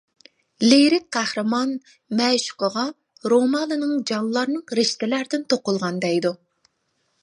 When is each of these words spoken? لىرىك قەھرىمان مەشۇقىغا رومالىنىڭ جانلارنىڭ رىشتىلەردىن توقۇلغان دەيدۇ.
لىرىك 0.69 1.03
قەھرىمان 1.17 1.75
مەشۇقىغا 2.21 2.87
رومالىنىڭ 3.35 3.95
جانلارنىڭ 4.13 4.69
رىشتىلەردىن 4.81 5.49
توقۇلغان 5.55 6.07
دەيدۇ. 6.09 6.35